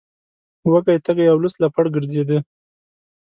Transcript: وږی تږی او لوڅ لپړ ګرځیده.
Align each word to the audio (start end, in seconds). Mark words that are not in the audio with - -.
وږی 0.71 0.97
تږی 1.05 1.25
او 1.31 1.37
لوڅ 1.41 1.55
لپړ 1.63 1.85
ګرځیده. 1.95 2.37